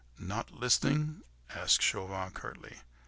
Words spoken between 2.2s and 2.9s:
curtly.